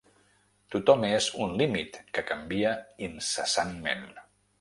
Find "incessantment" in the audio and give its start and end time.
3.09-4.03